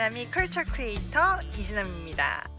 지나미 0.00 0.30
컬처 0.30 0.64
크리에이터 0.64 1.42
이진남입니다. 1.58 2.49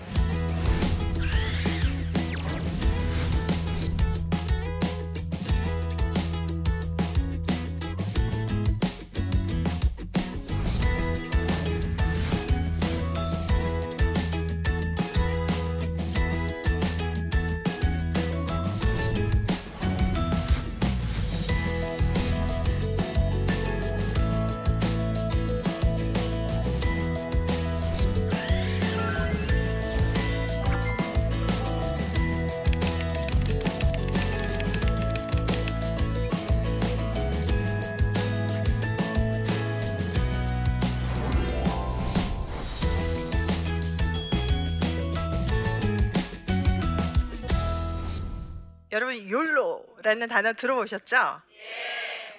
여러분 48.92 49.30
욜로라는 49.30 50.28
단어 50.28 50.54
들어보셨죠? 50.54 51.42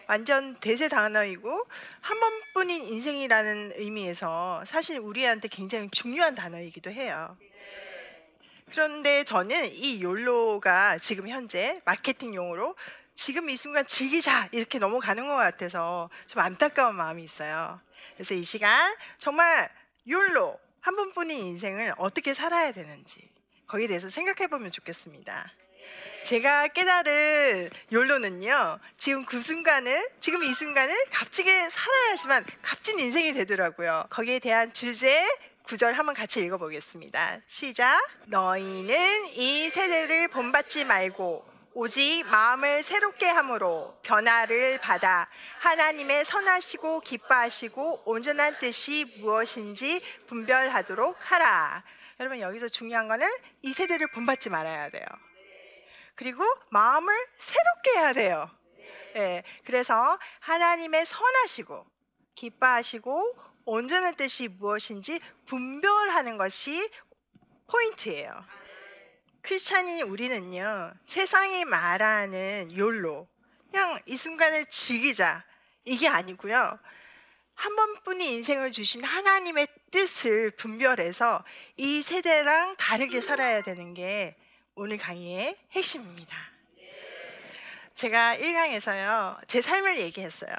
완전 0.06 0.54
대세 0.60 0.88
단어이고 0.88 1.66
한 2.00 2.20
번뿐인 2.20 2.84
인생이라는 2.84 3.72
의미에서 3.76 4.62
사실 4.66 4.98
우리한테 4.98 5.48
굉장히 5.48 5.88
중요한 5.90 6.34
단어이기도 6.34 6.90
해요. 6.90 7.36
그런데 8.70 9.24
저는 9.24 9.72
이 9.72 10.02
욜로가 10.02 10.98
지금 10.98 11.28
현재 11.28 11.80
마케팅 11.84 12.34
용어로 12.34 12.74
지금 13.14 13.48
이 13.48 13.56
순간 13.56 13.86
즐기자 13.86 14.48
이렇게 14.52 14.78
넘어가는 14.78 15.26
것 15.26 15.34
같아서 15.34 16.10
좀 16.26 16.40
안타까운 16.40 16.96
마음이 16.96 17.22
있어요. 17.22 17.80
그래서 18.14 18.34
이 18.34 18.42
시간 18.42 18.94
정말 19.18 19.70
욜로 20.06 20.58
한 20.80 20.96
번뿐인 20.96 21.40
인생을 21.40 21.94
어떻게 21.96 22.34
살아야 22.34 22.72
되는지 22.72 23.28
거기에 23.66 23.86
대해서 23.86 24.10
생각해 24.10 24.48
보면 24.48 24.70
좋겠습니다. 24.70 25.52
제가 26.32 26.68
깨달은 26.68 27.68
욜로는요, 27.92 28.78
지금 28.96 29.26
그 29.26 29.42
순간을, 29.42 30.12
지금 30.18 30.42
이 30.42 30.54
순간을 30.54 30.94
값지게 31.10 31.68
살아야지만 31.68 32.46
값진 32.62 32.98
인생이 32.98 33.34
되더라고요. 33.34 34.06
거기에 34.08 34.38
대한 34.38 34.72
주제, 34.72 35.26
구절 35.64 35.92
한번 35.92 36.14
같이 36.14 36.40
읽어보겠습니다. 36.40 37.40
시작. 37.46 38.00
너희는 38.28 39.26
이 39.34 39.68
세대를 39.68 40.28
본받지 40.28 40.86
말고 40.86 41.44
오직 41.74 42.24
마음을 42.24 42.82
새롭게 42.82 43.26
함으로 43.26 43.98
변화를 44.02 44.78
받아 44.78 45.28
하나님의 45.58 46.24
선하시고 46.24 47.00
기뻐하시고 47.00 48.04
온전한 48.06 48.58
뜻이 48.58 49.04
무엇인지 49.18 50.00
분별하도록 50.28 51.30
하라. 51.30 51.84
여러분 52.20 52.40
여기서 52.40 52.68
중요한 52.68 53.06
거는 53.06 53.28
이 53.60 53.74
세대를 53.74 54.06
본받지 54.12 54.48
말아야 54.48 54.88
돼요. 54.88 55.04
그리고 56.22 56.44
마음을 56.70 57.12
새롭게 57.36 57.90
해야 57.96 58.12
돼요. 58.12 58.48
예, 59.16 59.42
그래서 59.64 60.16
하나님의 60.38 61.04
선하시고 61.04 61.84
기뻐하시고 62.36 63.36
온전한 63.64 64.14
뜻이 64.14 64.46
무엇인지 64.46 65.18
분별하는 65.46 66.38
것이 66.38 66.88
포인트예요. 67.66 68.32
크리스찬인 69.42 70.02
우리는요, 70.02 70.92
세상이 71.04 71.64
말하는 71.64 72.70
욜로, 72.76 73.26
그냥 73.68 73.98
이 74.06 74.16
순간을 74.16 74.66
즐기자. 74.66 75.44
이게 75.84 76.06
아니고요. 76.06 76.78
한 77.54 77.76
번뿐인 77.76 78.28
인생을 78.34 78.70
주신 78.70 79.02
하나님의 79.02 79.66
뜻을 79.90 80.52
분별해서 80.52 81.44
이 81.78 82.00
세대랑 82.00 82.76
다르게 82.76 83.20
살아야 83.20 83.62
되는 83.62 83.92
게 83.92 84.36
오늘 84.74 84.96
강의의 84.96 85.58
핵심입니다. 85.72 86.34
제가 87.94 88.36
1강에서요, 88.36 89.46
제 89.46 89.60
삶을 89.60 90.00
얘기했어요. 90.00 90.54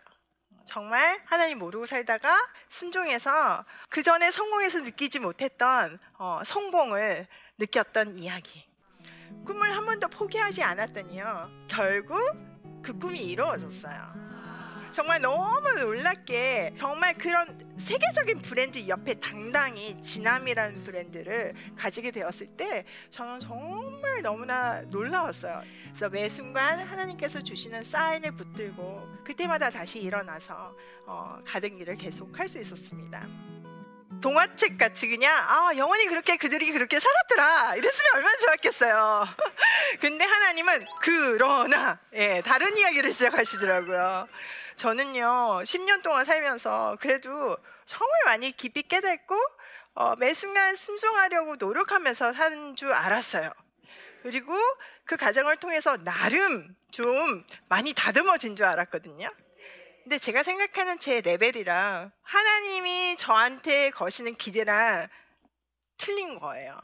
정말 0.65 1.19
하나님 1.25 1.57
모르고 1.57 1.87
살다가 1.87 2.37
순종해서 2.69 3.65
그 3.89 4.03
전에 4.03 4.29
성공해서 4.29 4.81
느끼지 4.81 5.19
못했던 5.19 5.99
어, 6.19 6.41
성공을 6.45 7.27
느꼈던 7.57 8.17
이야기. 8.17 8.65
꿈을 9.45 9.75
한 9.75 9.85
번도 9.85 10.07
포기하지 10.09 10.61
않았더니요, 10.61 11.65
결국 11.67 12.19
그 12.83 12.97
꿈이 12.97 13.19
이루어졌어요. 13.19 14.32
정말 14.93 15.19
너무 15.19 15.67
놀랍게 15.79 16.75
정말 16.77 17.15
그런 17.15 17.47
세계적인 17.77 18.43
브랜드 18.43 18.87
옆에 18.87 19.15
당당히 19.15 19.99
진함이라는 19.99 20.83
브랜드를 20.83 21.53
가지게 21.75 22.11
되었을 22.11 22.45
때 22.55 22.85
저는 23.09 23.39
정말 23.39 24.21
너무나 24.21 24.81
놀라웠어요. 24.81 25.63
그래서 25.87 26.09
매 26.09 26.29
순간 26.29 26.79
하나님께서 26.79 27.41
주시는 27.41 27.83
사인을 27.83 28.33
붙들고 28.33 29.23
그때마다 29.23 29.71
다시 29.71 29.99
일어나서 29.99 30.75
어, 31.07 31.39
가던 31.43 31.77
길을 31.77 31.95
계속 31.95 32.37
할 32.39 32.47
수 32.47 32.59
있었습니다. 32.59 33.25
동화책 34.23 34.77
같이 34.77 35.09
그냥 35.09 35.35
아 35.35 35.73
영원히 35.75 36.05
그렇게 36.05 36.37
그들이 36.37 36.71
그렇게 36.71 36.97
살았더라 36.97 37.75
이랬으면 37.75 38.11
얼마나 38.15 38.37
좋았겠어요. 38.37 39.27
근데 39.99 40.23
하나님은 40.23 40.85
그러나 41.01 41.99
예, 42.13 42.41
다른 42.41 42.77
이야기를 42.77 43.11
시작하시더라고요. 43.11 44.29
저는요 44.77 45.63
10년 45.63 46.01
동안 46.01 46.23
살면서 46.23 46.95
그래도 47.01 47.57
정말 47.83 48.21
많이 48.23 48.53
깊이 48.53 48.83
깨닫고 48.83 49.35
어, 49.95 50.15
매 50.15 50.33
순간 50.33 50.73
순종하려고 50.73 51.57
노력하면서 51.57 52.31
사는 52.31 52.77
줄 52.77 52.93
알았어요. 52.93 53.51
그리고 54.21 54.55
그 55.03 55.17
과정을 55.17 55.57
통해서 55.57 55.97
나름 55.97 56.73
좀 56.91 57.43
많이 57.67 57.93
다듬어진 57.93 58.55
줄 58.55 58.67
알았거든요. 58.67 59.29
근데 60.03 60.19
제가 60.19 60.43
생각하는 60.43 60.99
제 60.99 61.21
레벨이랑 61.21 62.11
하나님이 62.23 63.15
저한테 63.17 63.89
거시는 63.91 64.35
기대랑 64.35 65.07
틀린 65.97 66.39
거예요. 66.39 66.77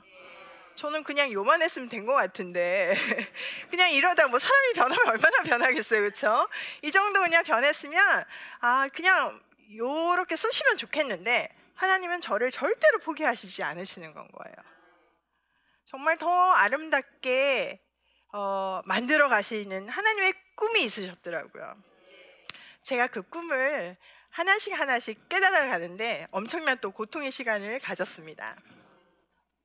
저는 0.75 1.03
그냥 1.03 1.29
요만 1.33 1.61
했으면 1.61 1.89
된 1.89 2.05
것 2.05 2.13
같은데 2.13 2.93
그냥 3.69 3.91
이러다 3.91 4.27
뭐 4.27 4.39
사람이 4.39 4.73
변하면 4.73 5.09
얼마나 5.09 5.43
변하겠어요, 5.43 5.99
그렇죠? 5.99 6.47
이 6.81 6.91
정도 6.91 7.19
그냥 7.19 7.43
변했으면 7.43 8.23
아 8.61 8.87
그냥 8.93 9.37
요렇게 9.75 10.37
쓰시면 10.37 10.77
좋겠는데 10.77 11.49
하나님은 11.75 12.21
저를 12.21 12.51
절대로 12.51 12.99
포기하시지 12.99 13.61
않으시는 13.63 14.13
건 14.13 14.29
거예요. 14.31 14.55
정말 15.83 16.17
더 16.17 16.29
아름답게 16.53 17.81
어, 18.31 18.81
만들어 18.85 19.27
가시는 19.27 19.89
하나님의 19.89 20.33
꿈이 20.55 20.83
있으셨더라고요. 20.85 21.88
제가 22.83 23.07
그 23.07 23.21
꿈을 23.21 23.97
하나씩 24.29 24.79
하나씩 24.79 25.27
깨달아 25.29 25.67
가는데 25.67 26.27
엄청난 26.31 26.77
또 26.79 26.91
고통의 26.91 27.31
시간을 27.31 27.79
가졌습니다. 27.79 28.55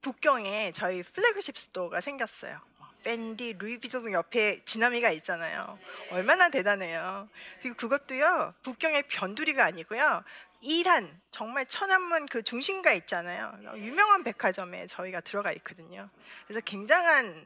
북경에 0.01 0.73
저희 0.73 1.03
플래그십 1.03 1.57
스토어가 1.57 2.01
생겼어요. 2.01 2.61
밴디, 3.03 3.55
루이비통 3.59 4.13
옆에 4.13 4.65
지나미가 4.65 5.11
있잖아요. 5.11 5.79
얼마나 6.11 6.49
대단해요. 6.49 7.29
그리고 7.61 7.77
그것도요, 7.77 8.55
북경의 8.63 9.09
변두리가 9.09 9.63
아니고요, 9.63 10.25
이란 10.63 11.21
정말 11.31 11.67
천안문 11.67 12.27
그 12.27 12.43
중심가 12.43 12.93
있잖아요. 12.95 13.59
유명한 13.77 14.25
백화점에 14.25 14.87
저희가 14.87 15.21
들어가 15.21 15.53
있거든요. 15.53 16.09
그래서 16.47 16.61
굉장한 16.63 17.45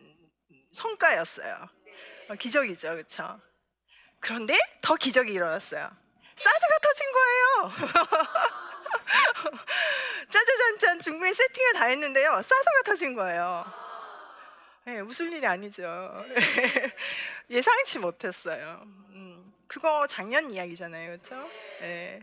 성과였어요. 0.73 1.69
어, 2.29 2.35
기적이죠, 2.35 2.91
그렇죠? 2.91 3.41
그런데 4.21 4.57
더 4.81 4.97
기적이 4.97 5.33
일어났어요. 5.33 5.91
사드가 6.37 6.79
터진 6.83 7.07
거예요. 7.13 7.89
짜자잔짠 10.31 11.01
중국에 11.01 11.33
세팅을 11.33 11.73
다 11.75 11.85
했는데요. 11.87 12.43
사드가 12.43 12.83
터진 12.85 13.15
거예요. 13.15 13.65
네, 14.85 15.01
웃을 15.01 15.33
일이 15.33 15.47
아니죠. 15.47 15.85
예상치 17.51 17.99
못했어요. 17.99 18.83
음, 19.11 19.53
그거 19.67 20.07
작년 20.07 20.51
이야기잖아요, 20.51 21.11
그렇죠? 21.11 21.51
네. 21.81 22.21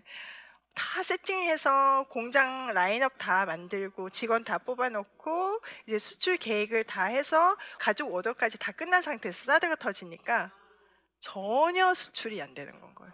다 0.73 1.03
세팅해서 1.03 2.07
공장 2.09 2.73
라인업 2.73 3.13
다 3.17 3.45
만들고 3.45 4.09
직원 4.09 4.43
다 4.43 4.57
뽑아놓고 4.57 5.61
이제 5.87 5.97
수출 5.97 6.37
계획을 6.37 6.83
다 6.83 7.05
해서 7.05 7.55
가족 7.79 8.13
오더까지 8.13 8.59
다 8.59 8.73
끝난 8.73 9.01
상태에서 9.01 9.45
사드가 9.45 9.75
터지니까 9.75 10.51
전혀 11.19 11.93
수출이 11.93 12.41
안 12.41 12.53
되는 12.53 12.79
건 12.79 12.93
거예요. 12.95 13.13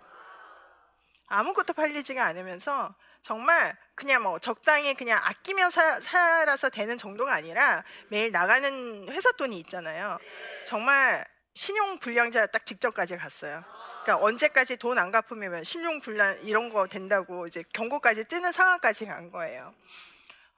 아무것도 1.28 1.74
팔리지가 1.74 2.24
않으면서 2.26 2.94
정말 3.22 3.78
그냥 3.96 4.24
뭐 4.24 4.40
적당히 4.40 4.94
그냥 4.96 5.22
아끼며 5.24 5.70
사, 5.70 6.00
살아서 6.00 6.70
되는 6.70 6.98
정도가 6.98 7.34
아니라 7.34 7.84
매일 8.10 8.32
나가는 8.32 9.08
회사 9.10 9.32
돈이 9.32 9.58
있잖아요. 9.60 10.18
정말 10.66 11.26
신용 11.54 12.00
불량자 12.00 12.48
딱 12.48 12.66
직전까지 12.66 13.18
갔어요. 13.18 13.64
그러니까 14.04 14.26
언제까지 14.26 14.78
돈 14.78 14.98
안 14.98 15.12
갚으면 15.12 15.64
신용 15.64 16.00
불량 16.00 16.38
이런 16.44 16.70
거 16.70 16.88
된다고 16.88 17.46
이제 17.48 17.64
경고까지 17.74 18.26
뜨는 18.26 18.52
상황까지 18.52 19.06
간 19.06 19.32
거예요. 19.32 19.74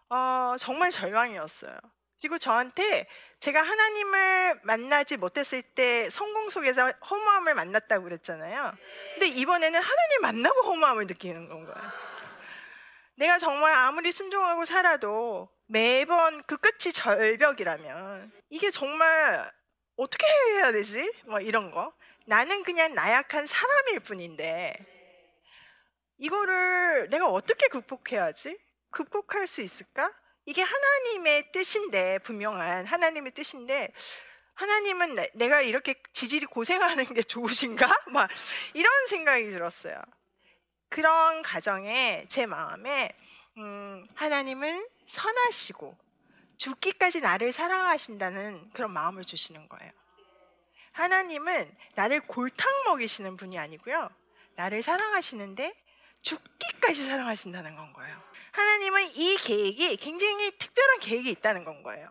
어, 0.09 0.55
정말 0.57 0.89
절망이었어요. 0.91 1.77
그리고 2.23 2.37
저한테 2.37 3.05
제가 3.41 3.61
하나님을 3.61 4.61
만나지 4.63 5.17
못했을 5.17 5.61
때 5.61 6.09
성공 6.09 6.49
속에서 6.49 6.89
허무함을 6.89 7.53
만났다고 7.53 8.05
그랬잖아요. 8.05 8.77
근데 9.15 9.27
이번에는 9.27 9.77
하나님 9.77 10.21
만나고 10.21 10.61
허무함을 10.61 11.07
느끼는 11.07 11.49
건 11.49 11.65
거예요. 11.65 11.91
내가 13.17 13.37
정말 13.39 13.73
아무리 13.73 14.13
순종하고 14.13 14.63
살아도 14.63 15.49
매번 15.67 16.41
그 16.43 16.55
끝이 16.55 16.93
절벽이라면 16.93 18.31
이게 18.49 18.71
정말 18.71 19.51
어떻게 19.97 20.25
해야 20.25 20.71
되지? 20.71 21.11
뭐 21.25 21.41
이런 21.41 21.71
거. 21.71 21.93
나는 22.25 22.63
그냥 22.63 22.95
나약한 22.95 23.45
사람일 23.45 23.99
뿐인데 23.99 24.73
이거를 26.19 27.09
내가 27.09 27.27
어떻게 27.27 27.67
극복해야지? 27.67 28.57
극복할 28.91 29.45
수 29.45 29.61
있을까? 29.61 30.09
이게 30.45 30.61
하나님의 30.61 31.51
뜻인데 31.51 32.19
분명한 32.19 32.85
하나님의 32.85 33.33
뜻인데 33.33 33.91
하나님은 34.55 35.15
내, 35.15 35.29
내가 35.33 35.61
이렇게 35.61 35.95
지질이 36.11 36.45
고생하는 36.45 37.05
게 37.13 37.23
좋으신가? 37.23 37.87
막 38.11 38.29
이런 38.73 39.07
생각이 39.07 39.49
들었어요. 39.51 39.99
그런 40.89 41.41
가정에 41.41 42.25
제 42.29 42.45
마음에 42.45 43.11
음, 43.57 44.05
하나님은 44.15 44.87
선하시고 45.05 45.97
죽기까지 46.57 47.21
나를 47.21 47.51
사랑하신다는 47.51 48.71
그런 48.73 48.91
마음을 48.91 49.25
주시는 49.25 49.67
거예요. 49.69 49.91
하나님은 50.91 51.75
나를 51.95 52.21
골탕 52.27 52.69
먹이시는 52.85 53.37
분이 53.37 53.57
아니고요. 53.57 54.09
나를 54.55 54.83
사랑하시는데 54.83 55.82
죽기까지 56.23 57.05
사랑하신다는 57.05 57.75
건 57.75 57.93
거예요. 57.93 58.21
하나님은 58.51 59.11
이 59.15 59.37
계획이 59.37 59.97
굉장히 59.97 60.57
특별한 60.57 60.99
계획이 60.99 61.29
있다는 61.31 61.63
건 61.63 61.83
거예요. 61.83 62.09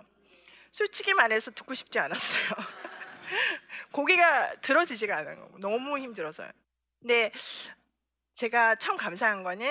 솔직히 0.71 1.13
말해서 1.15 1.51
듣고 1.51 1.75
싶지 1.75 1.99
않았어요. 1.99 2.43
고개가 3.93 4.57
들어지지가 4.61 5.17
않은 5.19 5.41
거고 5.41 5.59
너무 5.59 5.99
힘들어서요. 5.99 6.51
근데 7.01 7.33
제가 8.35 8.77
참 8.77 8.97
감사한 8.97 9.43
거는 9.43 9.69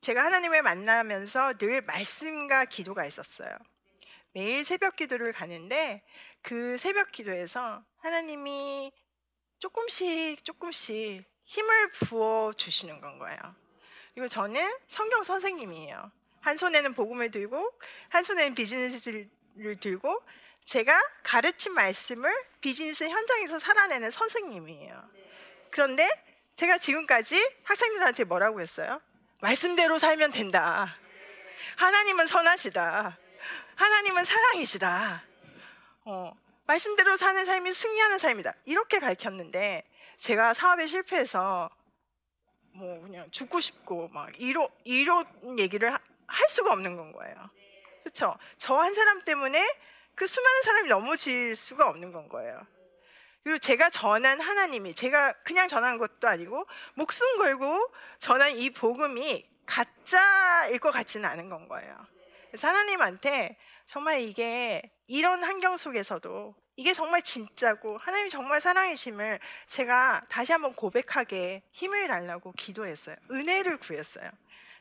제가 0.00 0.24
하나님을 0.24 0.62
만나면서 0.62 1.54
늘 1.58 1.82
말씀과 1.82 2.66
기도가 2.66 3.06
있었어요. 3.06 3.56
매일 4.32 4.62
새벽 4.64 4.96
기도를 4.96 5.32
가는데 5.32 6.02
그 6.42 6.76
새벽 6.78 7.10
기도에서 7.10 7.84
하나님이 7.98 8.92
조금씩 9.58 10.44
조금씩 10.44 11.24
힘을 11.46 11.90
부어 11.92 12.52
주시는 12.52 13.00
건 13.00 13.18
거예요. 13.18 13.38
그리고 14.14 14.28
저는 14.28 14.70
성경 14.86 15.22
선생님이에요. 15.22 16.10
한 16.40 16.56
손에는 16.56 16.94
복음을 16.94 17.30
들고 17.30 17.72
한 18.08 18.22
손에는 18.24 18.54
비즈니스를 18.54 19.28
들고 19.80 20.22
제가 20.64 21.00
가르친 21.22 21.72
말씀을 21.72 22.30
비즈니스 22.60 23.08
현장에서 23.08 23.58
살아내는 23.58 24.10
선생님이에요. 24.10 25.10
그런데 25.70 26.08
제가 26.56 26.78
지금까지 26.78 27.52
학생들한테 27.62 28.24
뭐라고 28.24 28.60
했어요? 28.60 29.00
말씀대로 29.40 29.98
살면 29.98 30.32
된다. 30.32 30.96
하나님은 31.76 32.26
선하시다. 32.26 33.18
하나님은 33.76 34.24
사랑이시다. 34.24 35.24
어, 36.06 36.32
말씀대로 36.66 37.16
사는 37.16 37.44
삶이 37.44 37.72
승리하는 37.72 38.18
삶이다. 38.18 38.54
이렇게 38.64 38.98
가르쳤는데 38.98 39.84
제가 40.18 40.54
사업에 40.54 40.86
실패해서 40.86 41.70
뭐 42.72 43.00
그냥 43.00 43.30
죽고 43.30 43.60
싶고 43.60 44.08
막 44.08 44.30
이런 44.40 44.68
이런 44.84 45.26
얘기를 45.58 45.92
하, 45.92 45.98
할 46.26 46.48
수가 46.48 46.72
없는 46.72 46.96
건 46.96 47.12
거예요. 47.12 47.34
그렇죠? 48.02 48.36
저 48.58 48.78
한 48.78 48.92
사람 48.94 49.22
때문에 49.22 49.64
그 50.14 50.26
수많은 50.26 50.62
사람이 50.62 50.88
넘어질 50.88 51.56
수가 51.56 51.88
없는 51.88 52.12
건 52.12 52.28
거예요. 52.28 52.66
그리고 53.42 53.58
제가 53.58 53.90
전한 53.90 54.40
하나님이 54.40 54.94
제가 54.94 55.32
그냥 55.44 55.68
전한 55.68 55.98
것도 55.98 56.26
아니고 56.28 56.66
목숨 56.94 57.36
걸고 57.36 57.92
전한 58.18 58.56
이 58.56 58.70
복음이 58.70 59.48
가짜일 59.66 60.78
것 60.78 60.90
같지는 60.90 61.28
않은 61.28 61.48
건 61.48 61.68
거예요. 61.68 61.96
그래서 62.50 62.68
하나님한테 62.68 63.56
정말 63.86 64.20
이게 64.20 64.82
이런 65.06 65.42
환경 65.42 65.76
속에서도 65.76 66.54
이게 66.76 66.92
정말 66.92 67.22
진짜고 67.22 67.96
하나님이 67.98 68.28
정말 68.30 68.60
사랑이심을 68.60 69.38
제가 69.66 70.22
다시 70.28 70.52
한번 70.52 70.74
고백하게 70.74 71.62
힘을 71.72 72.08
달라고 72.08 72.52
기도했어요. 72.52 73.16
은혜를 73.30 73.78
구했어요. 73.78 74.30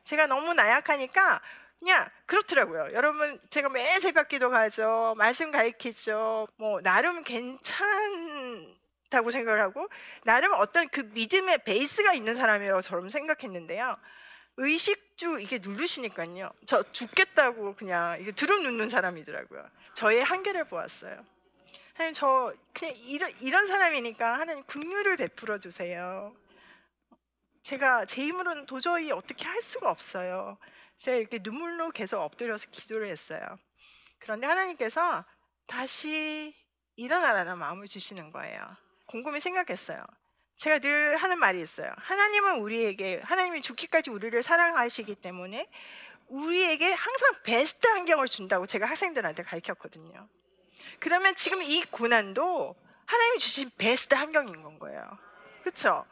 제가 0.03 0.27
너무 0.27 0.53
나약하니까 0.53 1.41
그냥 1.79 2.09
그렇더라고요. 2.25 2.89
여러분 2.93 3.39
제가 3.49 3.69
매일 3.69 3.99
새벽 3.99 4.27
기도 4.27 4.49
가죠. 4.49 5.13
말씀 5.17 5.51
가르치죠. 5.51 6.47
뭐 6.57 6.81
나름 6.81 7.23
괜찮다고 7.23 7.69
생각을 9.31 9.61
하고 9.61 9.87
나름 10.23 10.53
어떤 10.53 10.89
그 10.89 11.01
믿음의 11.13 11.59
베이스가 11.63 12.13
있는 12.13 12.35
사람이라고 12.35 12.81
저는 12.81 13.09
생각했는데요. 13.09 13.97
의식 14.57 15.04
주 15.15 15.39
이게 15.39 15.59
누르시니까요. 15.61 16.51
저 16.65 16.83
죽겠다고 16.91 17.75
그냥 17.75 18.19
이게 18.19 18.31
들어 18.31 18.57
눕는 18.57 18.89
사람이더라고요. 18.89 19.65
저의 19.93 20.23
한계를 20.23 20.65
보았어요. 20.65 21.25
하나님 21.93 22.13
저 22.13 22.53
그냥 22.73 22.93
이런 22.97 23.31
이런 23.39 23.67
사람이니까 23.67 24.37
하나님 24.37 24.63
긍휼을 24.65 25.15
베풀어 25.15 25.59
주세요. 25.59 26.35
제가 27.63 28.05
제 28.05 28.23
힘으로는 28.23 28.65
도저히 28.65 29.11
어떻게 29.11 29.45
할 29.45 29.61
수가 29.61 29.89
없어요. 29.89 30.57
제가 30.97 31.17
이렇게 31.17 31.39
눈물로 31.41 31.91
계속 31.91 32.19
엎드려서 32.19 32.67
기도를 32.71 33.09
했어요. 33.09 33.41
그런데 34.19 34.47
하나님께서 34.47 35.23
다시 35.65 36.53
일어나라는 36.97 37.57
마음을 37.57 37.87
주시는 37.87 38.31
거예요. 38.31 38.61
곰곰이 39.07 39.39
생각했어요. 39.39 40.03
제가 40.55 40.79
늘 40.79 41.17
하는 41.17 41.37
말이 41.37 41.61
있어요. 41.61 41.91
하나님은 41.97 42.61
우리에게 42.61 43.21
하나님이 43.23 43.61
죽기까지 43.61 44.09
우리를 44.09 44.41
사랑하시기 44.41 45.15
때문에 45.15 45.67
우리에게 46.27 46.91
항상 46.91 47.29
베스트 47.43 47.85
환경을 47.87 48.27
준다고 48.27 48.65
제가 48.65 48.85
학생들한테 48.85 49.43
가르쳤거든요. 49.43 50.27
그러면 50.99 51.35
지금 51.35 51.61
이 51.61 51.83
고난도 51.83 52.75
하나님이 53.05 53.37
주신 53.39 53.69
베스트 53.77 54.15
환경인 54.15 54.63
건 54.63 54.79
거예요. 54.79 55.17
그렇죠? 55.61 56.05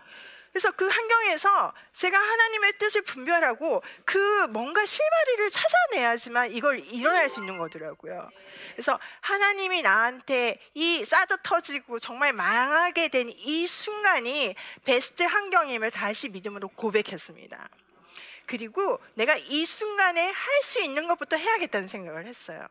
그래서 0.54 0.70
그 0.72 0.88
환경에서 0.88 1.74
제가 1.94 2.16
하나님의 2.18 2.74
뜻을 2.78 3.02
분별하고 3.02 3.82
그 4.06 4.46
뭔가 4.52 4.86
실마리를 4.86 5.50
찾아내야지만 5.50 6.52
이걸 6.52 6.78
일어날 6.80 7.28
수 7.28 7.40
있는 7.40 7.58
거더라고요. 7.58 8.30
그래서 8.74 9.00
하나님이 9.22 9.82
나한테 9.82 10.60
이 10.76 11.04
싸져 11.06 11.38
터지고 11.42 11.98
정말 11.98 12.34
망하게 12.34 13.08
된 13.08 13.24
이 13.36 13.66
순간이 13.66 14.54
베스트 14.86 15.24
환경임을 15.24 15.90
다시 15.90 16.30
믿음으로 16.30 16.68
고백했습니다. 16.70 17.68
그리고 18.46 19.00
내가 19.16 19.36
이 19.38 19.66
순간에 19.66 20.30
할 20.30 20.62
수 20.64 20.82
있는 20.82 21.08
것부터 21.08 21.36
해야겠다는 21.36 21.88
생각을 21.88 22.26
했어요. 22.26 22.66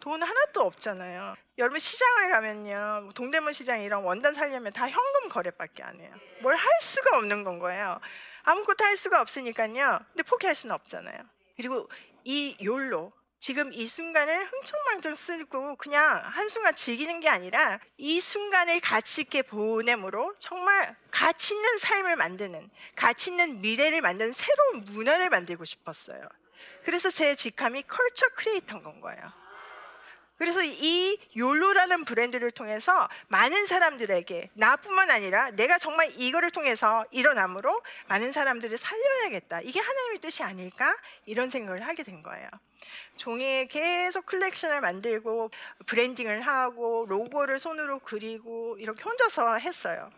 돈 0.00 0.22
하나도 0.22 0.62
없잖아요. 0.62 1.36
여러분 1.58 1.78
시장을 1.78 2.30
가면요. 2.30 3.00
뭐 3.04 3.12
동대문 3.12 3.52
시장 3.52 3.82
이런 3.82 4.02
원단 4.02 4.32
살려면 4.34 4.72
다 4.72 4.88
현금 4.88 5.28
거래밖에 5.28 5.82
안 5.82 6.00
해요. 6.00 6.10
뭘 6.40 6.54
할 6.56 6.66
수가 6.80 7.18
없는 7.18 7.44
건 7.44 7.58
거예요. 7.58 8.00
아무것도 8.42 8.84
할 8.84 8.96
수가 8.96 9.20
없으니까요. 9.20 10.00
근데 10.08 10.22
포기할 10.22 10.54
수는 10.54 10.74
없잖아요. 10.74 11.18
그리고 11.56 11.88
이 12.24 12.56
욜로 12.62 13.12
지금 13.38 13.72
이 13.72 13.86
순간을 13.86 14.46
흥청망청 14.52 15.14
쓰고 15.14 15.76
그냥 15.76 16.20
한순간 16.24 16.74
즐기는 16.74 17.20
게 17.20 17.28
아니라 17.28 17.78
이 17.96 18.20
순간을 18.20 18.80
가치 18.80 19.22
있게 19.22 19.42
보냄으로 19.42 20.34
정말 20.38 20.94
가치 21.10 21.54
있는 21.54 21.78
삶을 21.78 22.16
만드는 22.16 22.70
가치 22.96 23.30
있는 23.30 23.60
미래를 23.62 24.00
만드는 24.02 24.32
새로운 24.32 24.84
문화를 24.84 25.30
만들고 25.30 25.64
싶었어요. 25.64 26.20
그래서 26.84 27.08
제 27.08 27.34
직함이 27.34 27.82
culture 27.82 28.28
creator인 28.36 28.82
건 28.82 29.00
거예요. 29.00 29.39
그래서 30.40 30.62
이 30.64 31.18
욜로라는 31.36 32.06
브랜드를 32.06 32.50
통해서 32.50 33.10
많은 33.28 33.66
사람들에게 33.66 34.48
나뿐만 34.54 35.10
아니라 35.10 35.50
내가 35.50 35.76
정말 35.76 36.10
이거를 36.16 36.50
통해서 36.50 37.04
일어남으로 37.10 37.82
많은 38.08 38.32
사람들을 38.32 38.78
살려야겠다. 38.78 39.60
이게 39.60 39.80
하나님의 39.80 40.18
뜻이 40.20 40.42
아닐까? 40.42 40.96
이런 41.26 41.50
생각을 41.50 41.86
하게 41.86 42.04
된 42.04 42.22
거예요. 42.22 42.48
종이에 43.18 43.66
계속 43.66 44.24
컬렉션을 44.24 44.80
만들고 44.80 45.50
branding을 45.84 46.40
하고 46.40 47.04
로고를 47.06 47.58
손으로 47.58 47.98
그리고 47.98 48.78
이렇게 48.78 49.02
혼자서 49.02 49.58
했어요. 49.58 50.10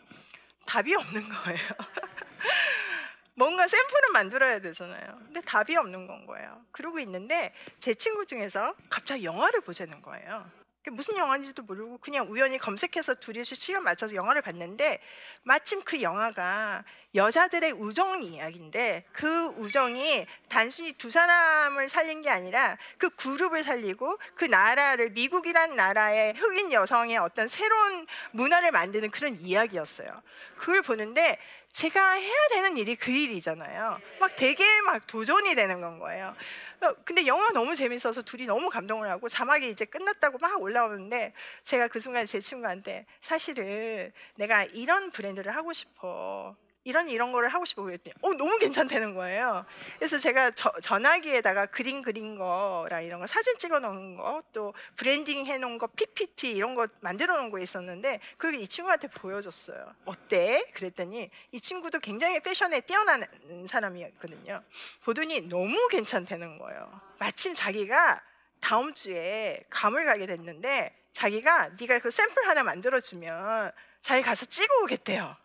답이 0.67 0.95
없는 0.95 1.29
거예요. 1.29 1.59
뭔가 3.35 3.67
샘플을 3.67 4.13
만들어야 4.13 4.61
되잖아요. 4.61 5.19
근데 5.25 5.41
답이 5.41 5.77
없는 5.77 6.07
건 6.07 6.27
거예요. 6.27 6.65
그러고 6.71 6.99
있는데 7.01 7.55
제 7.81 7.95
친구 7.95 8.27
중에서 8.27 8.75
갑자기 8.91 9.25
영화를 9.25 9.61
보자는 9.61 10.03
거예요. 10.03 10.51
무슨 10.91 11.17
영화인지도 11.17 11.63
모르고 11.63 11.99
그냥 11.99 12.27
우연히 12.29 12.59
검색해서 12.59 13.15
둘이서 13.15 13.55
시간 13.55 13.85
맞춰서 13.85 14.17
영화를 14.17 14.43
봤는데 14.43 15.01
마침 15.45 15.81
그 15.85 16.03
영화가 16.03 16.85
여자들의 17.15 17.73
우정 17.73 18.23
이야기인데 18.23 19.05
그 19.13 19.47
우정이 19.59 20.27
단순히 20.49 20.93
두 20.95 21.11
사람을 21.11 21.89
살린 21.89 22.23
게 22.23 22.31
아니라 22.31 22.77
그 22.99 23.11
그룹을 23.11 23.63
살리고 23.63 24.19
그 24.35 24.45
나라를 24.45 25.11
미국이란 25.11 25.77
나라의 25.77 26.35
흑인 26.35 26.73
여성의 26.73 27.17
어떤 27.19 27.47
새로운 27.47 28.07
문화를 28.33 28.73
만드는 28.73 29.13
그런 29.13 29.39
이야기였어요. 29.39 30.23
그걸 30.57 30.83
보는데 30.83 31.39
제가 31.73 32.13
해야 32.13 32.49
되는 32.51 32.77
일이 32.77 32.95
그 32.97 33.11
일이잖아요. 33.11 33.99
막 34.21 34.37
되게 34.37 34.65
막 34.83 35.07
도전이 35.07 35.55
되는 35.55 35.81
건 35.81 35.99
거예요. 35.99 36.37
어, 36.83 36.95
근데 37.05 37.27
영화 37.27 37.51
너무 37.51 37.75
재밌어서 37.75 38.23
둘이 38.23 38.45
너무 38.45 38.69
감동을 38.69 39.09
하고 39.09 39.29
자막이 39.29 39.71
이제 39.71 39.85
끝났다고 39.87 40.39
막 40.39 40.61
올라오는데 40.61 41.33
제가 41.63 41.89
그 41.89 41.99
순간 41.99 42.27
제 42.27 42.41
친구한테 42.41 43.07
사실은 43.21 44.13
내가 44.35 44.65
이런 44.65 45.11
브랜드를 45.11 45.55
하고 45.57 45.73
싶어. 45.73 46.55
이런 46.85 47.09
이런 47.09 47.33
거를 47.33 47.49
하고 47.49 47.65
싶어 47.65 47.83
그랬더니 47.83 48.15
어 48.23 48.33
너무 48.35 48.59
괜찮다는 48.59 49.15
거예요. 49.15 49.65
그래서 49.99 50.19
제가 50.19 50.51
저, 50.53 50.71
전화기에다가 50.81 51.67
그림 51.67 52.03
그린 52.03 52.37
거랑 52.37 53.05
이런 53.05 53.21
거 53.21 53.27
사진 53.27 53.57
찍어 53.59 53.79
놓은 53.79 54.15
거 54.15 54.43
또 54.53 54.75
브랜딩 54.97 55.47
해 55.47 55.59
놓은 55.59 55.79
거 55.79 55.87
PPT 55.87 56.51
이런 56.53 56.75
거 56.75 56.87
만들어 57.01 57.37
놓은 57.37 57.51
거 57.51 57.59
있었는데 57.59 58.21
그걸 58.37 58.55
이 58.55 58.67
친구한테 58.69 59.09
보여줬어요. 59.09 59.95
어때? 60.05 60.65
그랬더니 60.75 61.31
이 61.51 61.61
친구도 61.61 62.01
굉장히 62.01 62.41
패션에 62.41 62.81
뛰어난 62.81 63.25
사람이었거든요. 63.67 64.63
보더니 65.05 65.43
너무 65.43 65.89
괜찮다는 65.89 66.59
거예요. 66.59 67.01
마침 67.19 67.55
자기가 67.55 68.21
다음 68.61 68.95
주에 68.95 69.61
감을 69.71 70.05
가게 70.05 70.27
됐는데 70.27 70.95
자기가 71.13 71.71
네가 71.79 71.99
그 72.01 72.11
샘플 72.11 72.47
하나 72.47 72.63
만들어 72.63 73.01
주면 73.01 73.73
자기 74.01 74.23
가서 74.23 74.47
찍어 74.47 74.83
오겠대요. 74.83 75.37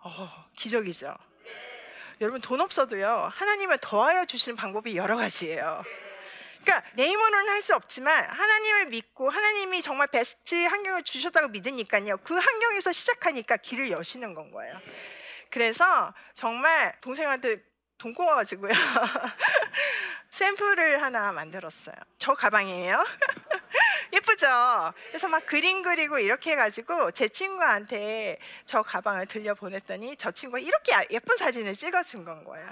어, 0.00 0.46
기적이죠. 0.56 1.14
여러분 2.20 2.40
돈 2.40 2.60
없어도요 2.60 3.30
하나님을 3.34 3.78
더하여 3.78 4.24
주시는 4.24 4.56
방법이 4.56 4.96
여러 4.96 5.16
가지예요. 5.16 5.84
그러니까 6.62 6.88
내 6.94 7.06
힘으로는 7.08 7.48
할 7.48 7.62
수 7.62 7.74
없지만 7.74 8.24
하나님을 8.24 8.86
믿고 8.86 9.28
하나님이 9.30 9.82
정말 9.82 10.06
베스트 10.08 10.54
환경을 10.54 11.02
주셨다고 11.02 11.48
믿으니까요 11.48 12.16
그 12.18 12.34
환경에서 12.36 12.92
시작하니까 12.92 13.56
길을 13.56 13.90
여시는 13.90 14.34
건 14.34 14.50
거예요. 14.52 14.80
그래서 15.50 16.14
정말 16.34 16.98
동생한테 17.00 17.62
돈 17.98 18.14
꼬아가지고요 18.14 18.70
샘플을 20.30 21.02
하나 21.02 21.32
만들었어요. 21.32 21.96
저 22.18 22.32
가방이에요. 22.34 23.04
예쁘죠? 24.12 24.92
그래서 25.08 25.28
막 25.28 25.44
그림 25.46 25.82
그리고 25.82 26.18
이렇게 26.18 26.52
해가지고 26.52 27.10
제 27.12 27.28
친구한테 27.28 28.38
저 28.64 28.82
가방을 28.82 29.26
들려 29.26 29.54
보냈더니 29.54 30.16
저 30.16 30.30
친구가 30.30 30.60
이렇게 30.60 30.94
아, 30.94 31.02
예쁜 31.10 31.36
사진을 31.36 31.74
찍어준 31.74 32.24
건 32.24 32.44
거예요. 32.44 32.66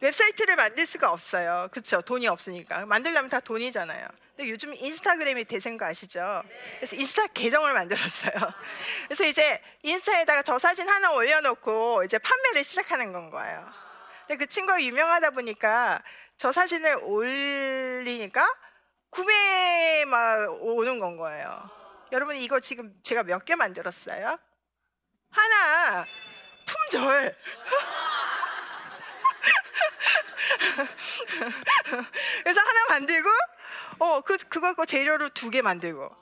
웹사이트를 0.00 0.56
만들 0.56 0.84
수가 0.84 1.10
없어요. 1.10 1.68
그렇죠? 1.70 2.02
돈이 2.02 2.28
없으니까 2.28 2.84
만들려면 2.84 3.30
다 3.30 3.40
돈이잖아요. 3.40 4.06
근데 4.36 4.50
요즘 4.50 4.74
인스타그램이 4.74 5.46
대세인 5.46 5.78
거 5.78 5.86
아시죠? 5.86 6.42
그래서 6.78 6.96
인스타 6.96 7.28
계정을 7.28 7.72
만들었어요. 7.72 8.32
그래서 9.08 9.24
이제 9.24 9.62
인스타에다가 9.82 10.42
저 10.42 10.58
사진 10.58 10.86
하나 10.86 11.12
올려놓고 11.12 12.04
이제 12.04 12.18
판매를 12.18 12.62
시작하는 12.62 13.12
건 13.12 13.30
거예요. 13.30 13.66
근데 14.26 14.36
그 14.36 14.46
친구가 14.46 14.82
유명하다 14.82 15.30
보니까 15.30 16.02
저 16.36 16.52
사진을 16.52 16.98
올리니까 17.02 18.46
구매 19.16 20.04
막 20.04 20.46
오는 20.62 20.98
건 20.98 21.16
거예요. 21.16 21.70
여러분 22.12 22.36
이거 22.36 22.60
지금 22.60 22.94
제가 23.02 23.22
몇 23.22 23.44
개 23.46 23.54
만들었어요? 23.54 24.38
하나 25.30 26.04
품절. 26.66 27.34
그래서 32.44 32.60
하나 32.60 32.86
만들고 32.90 33.30
어그 33.98 34.36
그거 34.48 34.74
거 34.74 34.84
재료로 34.84 35.30
두 35.30 35.50
개 35.50 35.62
만들고 35.62 36.14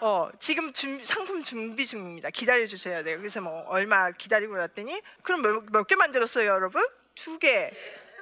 어 0.00 0.30
지금 0.38 0.72
준, 0.72 1.02
상품 1.04 1.42
준비 1.42 1.84
중입니다. 1.84 2.30
기다려 2.30 2.64
주셔야 2.66 3.02
돼요. 3.02 3.18
그래서 3.18 3.40
뭐 3.40 3.64
얼마 3.66 4.12
기다리고 4.12 4.56
났더니 4.56 5.02
그럼 5.24 5.42
몇개 5.72 5.96
만들었어요, 5.96 6.48
여러분? 6.48 6.86
두 7.16 7.36
개. 7.40 7.72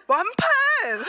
완판. 0.06 1.04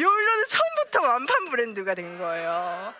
요일로는 0.00 0.44
처음부터 0.48 1.02
완판 1.02 1.50
브랜드가 1.50 1.94
된 1.94 2.18
거예요. 2.18 2.94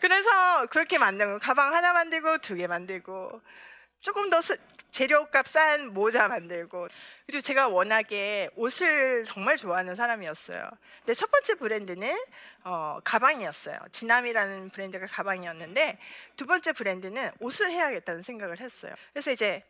그래서 0.00 0.66
그렇게 0.66 0.98
만든 0.98 1.38
가방 1.38 1.74
하나 1.74 1.92
만들고 1.92 2.38
두 2.38 2.54
개 2.56 2.66
만들고 2.66 3.40
조금 4.00 4.30
더 4.30 4.38
재료값 4.90 5.46
싼 5.48 5.92
모자 5.92 6.28
만들고 6.28 6.88
그리고 7.26 7.40
제가 7.40 7.68
워낙에 7.68 8.50
옷을 8.54 9.24
정말 9.24 9.56
좋아하는 9.56 9.94
사람이었어요. 9.96 10.68
근데 11.00 11.14
첫 11.14 11.30
번째 11.30 11.54
브랜드는 11.56 12.16
어, 12.64 12.98
가방이었어요. 13.04 13.78
지남이라는 13.90 14.70
브랜드가 14.70 15.06
가방이었는데 15.06 15.98
두 16.36 16.46
번째 16.46 16.72
브랜드는 16.72 17.32
옷을 17.40 17.70
해야겠다는 17.70 18.22
생각을 18.22 18.60
했어요. 18.60 18.94
그래서 19.12 19.32
이제 19.32 19.64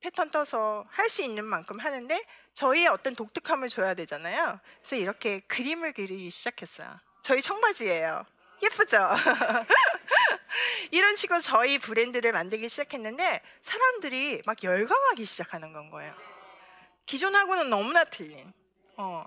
패턴 0.00 0.30
떠서 0.30 0.86
할 0.90 1.08
수 1.10 1.22
있는 1.22 1.44
만큼 1.44 1.78
하는데 1.80 2.24
저희의 2.54 2.86
어떤 2.88 3.14
독특함을 3.14 3.68
줘야 3.68 3.94
되잖아요. 3.94 4.60
그래서 4.78 4.96
이렇게 4.96 5.40
그림을 5.40 5.92
그리기 5.92 6.30
시작했어요. 6.30 6.98
저희 7.22 7.42
청바지예요. 7.42 8.24
예쁘죠? 8.62 9.08
이런 10.92 11.16
식으로 11.16 11.40
저희 11.40 11.78
브랜드를 11.78 12.32
만들기 12.32 12.68
시작했는데 12.68 13.40
사람들이 13.62 14.42
막 14.46 14.62
열광하기 14.62 15.24
시작하는 15.24 15.72
건 15.72 15.90
거예요. 15.90 16.14
기존하고는 17.06 17.70
너무나 17.70 18.04
틀린. 18.04 18.52
어. 18.96 19.26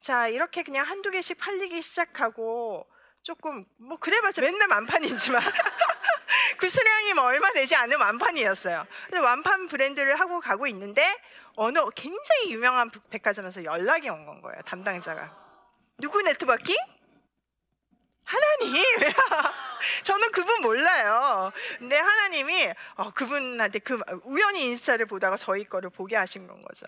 자, 0.00 0.28
이렇게 0.28 0.62
그냥 0.62 0.86
한두 0.86 1.10
개씩 1.10 1.38
팔리기 1.38 1.82
시작하고 1.82 2.86
조금 3.22 3.66
뭐 3.76 3.98
그래봤자 3.98 4.40
맨날 4.42 4.66
만판이지만 4.68 5.42
그 6.60 6.68
수량이 6.68 7.14
뭐 7.14 7.24
얼마 7.24 7.50
되지 7.52 7.74
않은 7.74 7.98
완판이었어요. 7.98 8.86
근데 9.06 9.18
완판 9.18 9.66
브랜드를 9.68 10.20
하고 10.20 10.40
가고 10.40 10.66
있는데 10.66 11.16
어느 11.56 11.78
굉장히 11.94 12.52
유명한 12.52 12.90
백화점에서 13.10 13.64
연락이 13.64 14.08
온 14.08 14.26
건 14.26 14.40
거예요. 14.42 14.60
담당자가 14.62 15.34
누구 15.98 16.20
네트워킹? 16.22 16.76
하나님. 18.24 18.84
저는 20.04 20.30
그분 20.30 20.62
몰라요. 20.62 21.50
근데 21.78 21.96
하나님이 21.96 22.70
어, 22.96 23.10
그분한테 23.10 23.80
그 23.80 23.98
우연히 24.24 24.64
인스타를 24.66 25.06
보다가 25.06 25.36
저희 25.36 25.64
거를 25.64 25.90
보게 25.90 26.16
하신 26.16 26.46
건 26.46 26.62
거죠. 26.62 26.86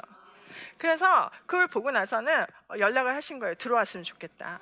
그래서 0.78 1.30
그걸 1.46 1.66
보고 1.66 1.90
나서는 1.90 2.46
연락을 2.78 3.14
하신 3.16 3.38
거예요. 3.38 3.54
들어왔으면 3.56 4.04
좋겠다. 4.04 4.60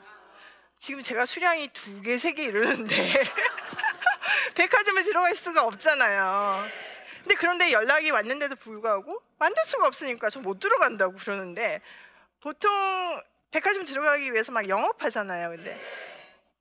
지금 0.78 1.02
제가 1.02 1.26
수량이 1.26 1.68
두 1.74 2.00
개, 2.00 2.16
세 2.16 2.32
개 2.32 2.44
이러는데 2.44 2.96
백화점에 4.54 5.02
들어갈 5.02 5.34
수가 5.34 5.64
없잖아요. 5.64 6.66
근데 7.22 7.34
그런데 7.34 7.72
연락이 7.72 8.10
왔는데도 8.10 8.56
불구하고 8.56 9.22
만들 9.38 9.62
수가 9.64 9.86
없으니까 9.86 10.30
저 10.30 10.40
못 10.40 10.58
들어간다고 10.58 11.16
그러는데 11.16 11.80
보통 12.40 12.70
백화점 13.50 13.84
들어가기 13.84 14.32
위해서 14.32 14.52
막 14.52 14.68
영업하잖아요. 14.68 15.50
근데 15.50 15.78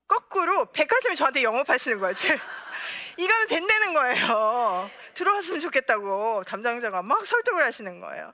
거꾸로 0.07 0.65
백화점이 0.71 1.15
저한테 1.15 1.43
영업하시는 1.43 1.99
거예요. 1.99 2.13
이거는 3.17 3.47
된다는 3.47 3.93
거예요. 3.93 4.89
들어왔으면 5.13 5.59
좋겠다고 5.61 6.43
담당자가 6.45 7.01
막 7.01 7.25
설득을 7.25 7.63
하시는 7.63 7.99
거예요. 7.99 8.33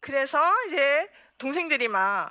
그래서 0.00 0.40
이제 0.66 1.10
동생들이 1.38 1.88
막 1.88 2.30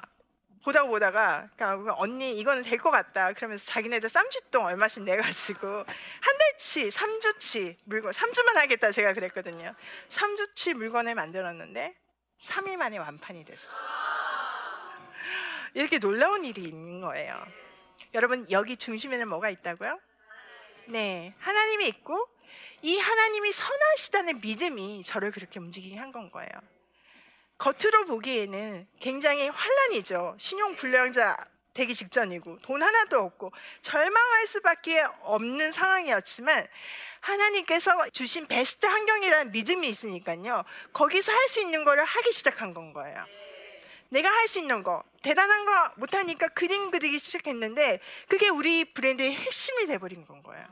보다 0.64 0.84
보다가 0.84 1.50
그러니까 1.56 1.94
언니 1.98 2.38
이거는 2.40 2.64
될 2.64 2.78
것 2.78 2.92
같다. 2.92 3.34
그러면서 3.34 3.66
자기네들 3.66 4.10
쌈짓돈 4.10 4.64
얼마씩 4.64 5.04
내가지고 5.04 5.68
한 6.22 6.38
달치 6.38 6.88
3주치 6.90 7.78
물건 7.86 8.12
3주만 8.14 8.56
하겠다 8.56 8.92
제가 8.92 9.14
그랬거든요. 9.14 9.76
3주치 10.10 10.74
물건을 10.74 11.16
만들었는데 11.16 11.96
3일 12.40 12.78
만에 12.78 12.98
완판이 12.98 13.46
됐어. 13.46 13.70
이렇게 15.74 16.00
놀라운 16.00 16.46
일이 16.46 16.62
있는 16.64 17.02
거예요. 17.02 17.46
여러분 18.14 18.46
여기 18.52 18.78
중심에는 18.78 19.28
뭐가 19.28 19.50
있다고요? 19.50 20.00
네 20.88 21.34
하나님이 21.40 21.88
있고 21.88 22.28
이 22.82 22.98
하나님이 22.98 23.52
선하시다는 23.52 24.42
믿음이 24.42 25.04
저를 25.04 25.32
그렇게 25.32 25.60
움직이게 25.60 25.98
한 25.98 26.12
건 26.12 26.30
거예요 26.30 26.50
겉으로 27.58 28.06
보기에는 28.06 28.88
굉장히 29.00 29.48
환란이죠. 29.48 30.36
신용 30.38 30.76
불량자 30.76 31.38
되기 31.74 31.96
직전이고 31.96 32.60
돈 32.62 32.84
하나도 32.84 33.20
없고 33.20 33.52
절망할 33.82 34.46
수밖에 34.48 35.02
없는 35.22 35.72
상황이었지만 35.72 36.68
하나님께서 37.22 38.10
주신 38.10 38.46
베스트 38.48 38.86
환경이라는 38.86 39.52
믿음이 39.52 39.88
있으니까요. 39.88 40.66
거기서 40.92 41.32
할 41.32 41.48
수 41.48 41.62
있는 41.62 41.84
거를 41.86 42.04
하기 42.04 42.32
시작한 42.32 42.74
건 42.74 42.94
거예요. 42.94 43.26
내가 44.10 44.30
할 44.30 44.48
수 44.48 44.60
있는 44.60 44.84
거 44.84 45.04
대단한 45.24 45.66
거 45.66 45.92
못하니까 45.98 46.48
그림 46.50 46.92
그리기 46.92 47.18
시작했는데 47.18 48.00
그게 48.28 48.50
우리 48.50 48.86
브랜드의 48.86 49.34
핵심이 49.34 49.88
돼버린 49.88 50.26
건 50.28 50.44
거예요. 50.44 50.66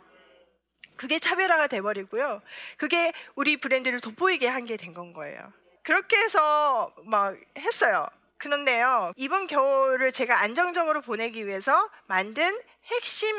그게 0.98 1.18
차별화가 1.18 1.66
돼버리고요. 1.68 2.42
그게 2.78 3.12
우리 3.34 3.58
브랜드를 3.58 4.00
돋보이게 4.02 4.48
한 4.48 4.66
게 4.66 4.78
된 4.78 4.94
건 4.94 5.14
거예요. 5.14 5.52
그렇게 5.84 6.18
해서 6.18 6.94
막 7.04 7.36
했어요. 7.58 8.08
그런데요, 8.38 9.14
이번 9.18 9.48
겨울을 9.48 10.12
제가 10.12 10.42
안정적으로 10.42 11.02
보내기 11.02 11.46
위해서 11.46 11.90
만든 12.08 12.60
핵심 12.86 13.36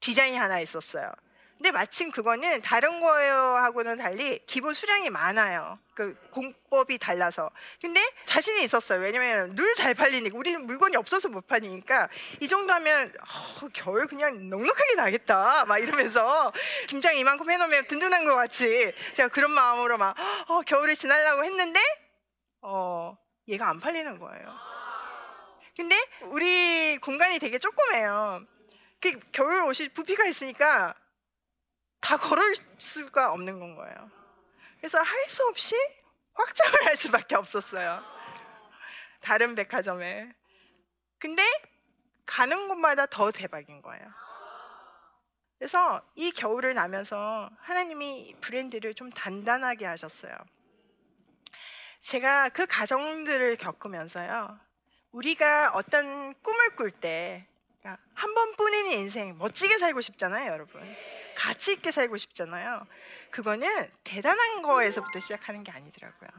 디자인이 0.00 0.36
하나 0.36 0.60
있었어요. 0.60 1.10
근데 1.64 1.72
마침 1.72 2.10
그거는 2.10 2.60
다른 2.60 3.00
거하고는 3.00 3.96
달리 3.96 4.38
기본 4.44 4.74
수량이 4.74 5.08
많아요. 5.08 5.78
그 5.94 6.14
공법이 6.30 6.98
달라서. 6.98 7.50
근데 7.80 8.02
자신이 8.26 8.62
있었어요. 8.64 9.00
왜냐면 9.00 9.54
늘 9.54 9.72
잘 9.74 9.94
팔리니까 9.94 10.36
우리는 10.36 10.66
물건이 10.66 10.94
없어서 10.96 11.30
못 11.30 11.46
파니까 11.46 12.10
이 12.40 12.48
정도 12.48 12.70
하면 12.74 13.10
어, 13.62 13.68
겨울 13.72 14.06
그냥 14.06 14.50
넉넉하게 14.50 14.94
나겠다. 14.96 15.64
막 15.64 15.78
이러면서 15.78 16.52
김장 16.86 17.16
이만큼 17.16 17.50
해놓으면 17.50 17.86
든든한 17.86 18.26
것 18.26 18.34
같이 18.34 18.92
제가 19.14 19.30
그런 19.30 19.50
마음으로 19.50 19.96
막 19.96 20.14
어, 20.48 20.60
겨울을 20.66 20.94
지나려고 20.94 21.44
했는데 21.44 21.80
어, 22.60 23.16
얘가 23.48 23.70
안 23.70 23.80
팔리는 23.80 24.18
거예요. 24.18 24.54
근데 25.74 25.96
우리 26.24 26.98
공간이 26.98 27.38
되게 27.38 27.58
조그매요. 27.58 28.42
그 29.00 29.18
겨울 29.32 29.62
옷이 29.62 29.88
부피가 29.88 30.26
있으니까 30.26 30.94
다 32.04 32.18
걸을 32.18 32.54
수가 32.76 33.32
없는 33.32 33.58
건 33.58 33.74
거예요. 33.74 34.10
그래서 34.76 35.00
할 35.00 35.24
수 35.30 35.42
없이 35.48 35.74
확장을 36.34 36.84
할 36.84 36.96
수밖에 36.96 37.34
없었어요. 37.34 38.04
다른 39.20 39.54
백화점에. 39.54 40.30
근데 41.18 41.42
가는 42.26 42.68
곳마다 42.68 43.06
더 43.06 43.30
대박인 43.32 43.80
거예요. 43.80 44.04
그래서 45.58 46.02
이 46.14 46.30
겨울을 46.30 46.74
나면서 46.74 47.48
하나님이 47.60 48.36
브랜드를 48.42 48.92
좀 48.92 49.08
단단하게 49.08 49.86
하셨어요. 49.86 50.34
제가 52.02 52.50
그 52.50 52.66
가정들을 52.66 53.56
겪으면서요. 53.56 54.60
우리가 55.12 55.70
어떤 55.72 56.34
꿈을 56.42 56.76
꿀때 56.76 57.46
그러니까 57.80 58.02
한 58.12 58.34
번뿐인 58.34 58.90
인생 58.90 59.38
멋지게 59.38 59.78
살고 59.78 60.02
싶잖아요, 60.02 60.52
여러분. 60.52 60.82
가치 61.36 61.72
있게 61.72 61.90
살고 61.90 62.16
싶잖아요. 62.16 62.86
그거는 63.30 63.90
대단한 64.04 64.62
거에서부터 64.62 65.18
시작하는 65.20 65.64
게 65.64 65.72
아니더라고요. 65.72 66.30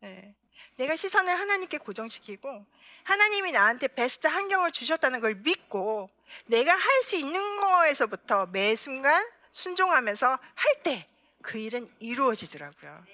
네. 0.00 0.34
내가 0.76 0.96
시선을 0.96 1.38
하나님께 1.38 1.78
고정시키고 1.78 2.66
하나님이 3.04 3.52
나한테 3.52 3.88
베스트 3.88 4.26
환경을 4.26 4.70
주셨다는 4.72 5.20
걸 5.20 5.34
믿고 5.36 6.10
내가 6.46 6.72
할 6.74 7.02
수 7.02 7.16
있는 7.16 7.60
거에서부터 7.60 8.46
매 8.46 8.74
순간 8.74 9.26
순종하면서 9.50 10.38
할 10.54 10.82
때 10.82 11.06
그 11.42 11.56
일은 11.56 11.88
이루어지더라고요. 12.00 13.04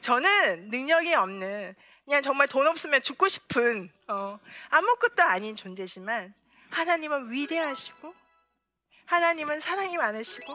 저는 0.00 0.70
능력이 0.70 1.14
없는 1.14 1.74
그냥 2.04 2.22
정말 2.22 2.48
돈 2.48 2.66
없으면 2.66 3.02
죽고 3.02 3.28
싶은 3.28 3.90
어, 4.08 4.38
아무것도 4.70 5.22
아닌 5.22 5.54
존재지만 5.54 6.32
하나님은 6.70 7.30
위대하시고 7.30 8.14
하나님은 9.06 9.60
사랑이 9.60 9.96
많으시고 9.96 10.54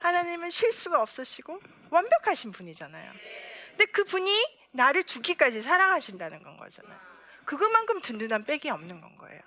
하나님은 0.00 0.50
실수가 0.50 1.00
없으시고 1.02 1.60
완벽하신 1.90 2.52
분이잖아요. 2.52 3.12
근데 3.70 3.84
그 3.86 4.04
분이 4.04 4.30
나를 4.72 5.04
죽기까지 5.04 5.60
사랑하신다는 5.60 6.42
건 6.42 6.56
거잖아요. 6.56 6.98
그것만큼 7.44 8.00
든든한 8.00 8.44
백이 8.44 8.68
없는 8.68 9.00
건 9.00 9.16
거예요. 9.16 9.40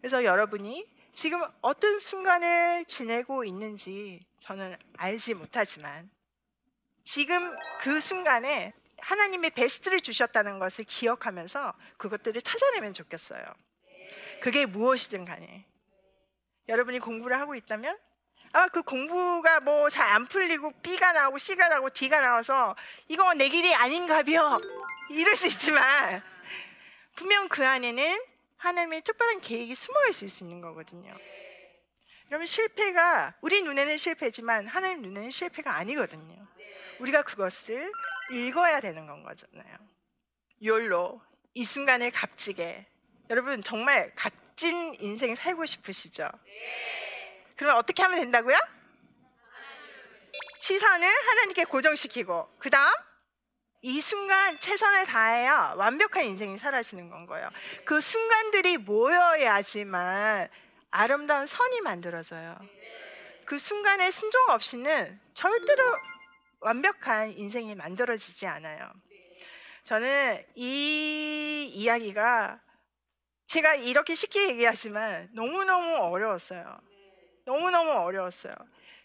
그래서 0.00 0.22
여러분이 0.24 0.86
지금 1.12 1.40
어떤 1.62 1.98
순간을 1.98 2.84
지내고 2.86 3.44
있는지 3.44 4.26
저는 4.38 4.76
알지 4.98 5.34
못하지만 5.34 6.10
지금 7.04 7.54
그 7.80 8.00
순간에 8.00 8.74
하나님의 8.98 9.50
베스트를 9.50 10.00
주셨다는 10.00 10.58
것을 10.58 10.84
기억하면서 10.84 11.74
그것들을 11.96 12.40
찾아내면 12.40 12.94
좋겠어요. 12.94 13.44
그게 14.42 14.66
무엇이든 14.66 15.24
간에. 15.24 15.66
여러분이 16.68 16.98
공부를 16.98 17.38
하고 17.38 17.54
있다면 17.54 17.98
아마 18.52 18.68
그 18.68 18.82
공부가 18.82 19.60
뭐 19.60 19.88
잘 19.88 20.04
안 20.06 20.26
풀리고 20.26 20.72
B가 20.82 21.12
나오고 21.12 21.38
C가 21.38 21.68
나오고 21.68 21.90
D가 21.90 22.20
나와서 22.20 22.76
이거 23.08 23.34
내 23.34 23.48
길이 23.48 23.74
아닌가벼 23.74 24.60
이럴 25.10 25.36
수 25.36 25.46
있지만 25.48 26.22
분명 27.16 27.48
그 27.48 27.66
안에는 27.66 28.18
하나님의 28.56 29.02
특별한 29.02 29.40
계획이 29.40 29.74
숨어 29.74 30.06
있을 30.08 30.28
수 30.28 30.44
있는 30.44 30.60
거거든요. 30.60 31.14
그러면 32.28 32.46
실패가 32.46 33.34
우리 33.42 33.62
눈에는 33.62 33.96
실패지만 33.96 34.66
하나님 34.66 35.02
눈에는 35.02 35.30
실패가 35.30 35.74
아니거든요. 35.76 36.46
우리가 37.00 37.22
그것을 37.22 37.92
읽어야 38.30 38.80
되는 38.80 39.04
건 39.06 39.22
거잖아요. 39.22 39.76
욜로 40.62 41.20
이 41.52 41.64
순간을 41.64 42.10
값지게 42.12 42.86
여러분 43.30 43.62
정말 43.62 44.12
값 44.14 44.32
진 44.56 44.94
인생 45.00 45.34
살고 45.34 45.66
싶으시죠? 45.66 46.28
그러면 47.56 47.78
어떻게 47.78 48.02
하면 48.02 48.20
된다고요? 48.20 48.56
시선을 50.58 51.06
하나님께 51.06 51.64
고정시키고 51.64 52.56
그 52.58 52.70
다음 52.70 52.92
이 53.82 54.00
순간 54.00 54.58
최선을 54.60 55.04
다해야 55.04 55.74
완벽한 55.76 56.24
인생이 56.24 56.56
사라지는 56.56 57.10
건 57.10 57.26
거예요. 57.26 57.50
그 57.84 58.00
순간들이 58.00 58.78
모여야지만 58.78 60.48
아름다운 60.90 61.44
선이 61.44 61.82
만들어져요. 61.82 62.56
그 63.44 63.58
순간에 63.58 64.10
순종 64.10 64.40
없이는 64.48 65.20
절대로 65.34 65.82
완벽한 66.60 67.32
인생이 67.32 67.74
만들어지지 67.74 68.46
않아요. 68.46 68.90
저는 69.82 70.42
이 70.54 71.70
이야기가 71.74 72.63
제가 73.46 73.74
이렇게 73.74 74.14
쉽게 74.14 74.48
얘기하지만 74.50 75.28
너무너무 75.32 75.96
어려웠어요. 75.96 76.78
너무너무 77.44 77.90
어려웠어요. 77.92 78.54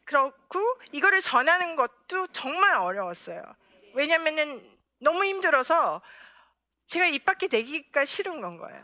그렇고 0.06 0.60
이거를 0.92 1.22
전하는 1.22 1.76
것도 1.76 2.28
정말 2.28 2.78
어려웠어요. 2.78 3.42
왜냐면은 3.94 4.62
너무 5.00 5.24
힘들어서 5.26 6.02
제가 6.88 7.06
입 7.08 7.26
밖에 7.26 7.48
내기가 7.48 8.06
싫은 8.06 8.42
건 8.42 8.58
거예요. 8.58 8.82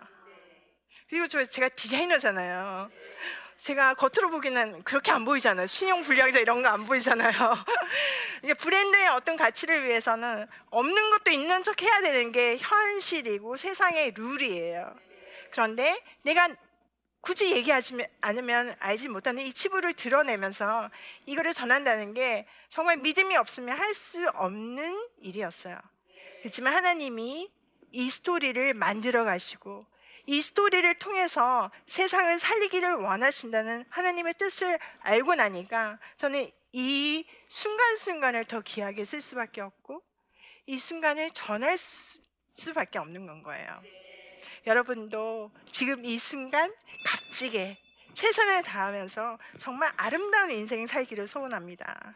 그리고 1.10 1.28
저 1.28 1.44
제가 1.46 1.70
디자이너잖아요. 1.70 2.92
제가 3.58 3.94
겉으로 3.96 4.30
보기는 4.30 4.84
그렇게 4.84 5.12
안 5.12 5.24
보이잖아요. 5.26 5.66
신용 5.66 6.04
불량자 6.04 6.40
이런 6.40 6.62
거 6.62 6.70
안 6.70 6.84
보이잖아요. 6.84 7.32
이게 8.44 8.54
브랜드의 8.54 9.08
어떤 9.08 9.36
가치를 9.38 9.86
위해서는 9.88 10.46
없는 10.70 11.10
것도 11.12 11.32
있는 11.32 11.64
척 11.64 11.82
해야 11.82 12.02
되는 12.02 12.32
게 12.32 12.58
현실이고 12.58 13.56
세상의 13.56 14.14
룰이에요. 14.16 14.94
그런데 15.56 15.98
내가 16.24 16.50
굳이 17.22 17.50
얘기하지 17.52 18.06
않으면 18.20 18.76
알지 18.80 19.08
못하는 19.08 19.42
이 19.42 19.54
치부를 19.54 19.94
드러내면서 19.94 20.92
이거를 21.26 21.54
전한다는 21.54 22.14
게 22.14 22.46
정말 22.68 22.98
믿음이 22.98 23.38
없으면 23.38 23.80
할 23.80 23.94
수 23.94 24.28
없는 24.34 25.08
일이었어요. 25.22 25.78
그렇지만 26.42 26.74
하나님이 26.74 27.50
이 27.94 28.10
스토리를 28.10 28.74
만들어 28.74 29.24
가시고 29.24 29.86
이 30.26 30.42
스토리를 30.42 30.94
통해서 30.96 31.72
세상을 31.86 32.38
살리기를 32.38 32.96
원하신다는 32.96 33.86
하나님의 33.90 34.34
뜻을 34.38 34.78
알고 35.00 35.36
나니까 35.36 36.00
저는 36.18 36.52
이 36.74 37.26
순간순간을 37.48 38.44
더 38.44 38.60
귀하게 38.60 39.06
쓸 39.06 39.22
수밖에 39.22 39.62
없고 39.62 40.04
이 40.66 40.78
순간을 40.78 41.32
전할 41.32 41.78
수, 41.78 42.20
수밖에 42.50 43.00
없는 43.00 43.26
건 43.26 43.42
거예요. 43.42 43.82
여러분도 44.66 45.52
지금 45.72 46.04
이 46.06 46.18
순간 46.18 46.74
값지게 47.06 47.78
최선을 48.14 48.64
다하면서 48.64 49.38
정말 49.58 49.92
아름다운 49.96 50.50
인생 50.50 50.88
살기를 50.88 51.28
소원합니다. 51.28 52.16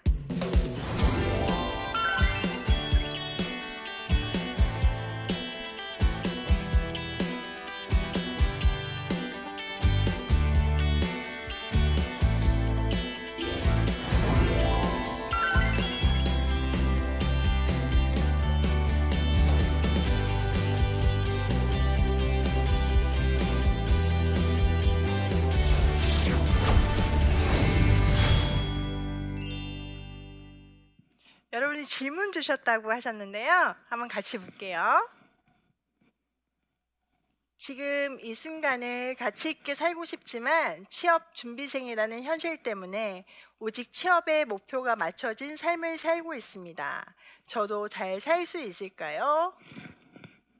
여러분이 31.59 31.83
질문 31.83 32.31
주셨다고 32.31 32.89
하셨는데요. 32.89 33.75
한번 33.89 34.07
같이 34.07 34.37
볼게요. 34.37 35.09
지금 37.57 38.17
이 38.21 38.33
순간을 38.33 39.15
가치 39.15 39.49
있게 39.49 39.75
살고 39.75 40.05
싶지만 40.05 40.85
취업 40.87 41.33
준비생이라는 41.33 42.23
현실 42.23 42.63
때문에 42.63 43.25
오직 43.59 43.91
취업의 43.91 44.45
목표가 44.45 44.95
맞춰진 44.95 45.57
삶을 45.57 45.97
살고 45.97 46.33
있습니다. 46.33 47.13
저도 47.45 47.89
잘 47.89 48.21
살 48.21 48.45
수 48.45 48.61
있을까요? 48.61 49.53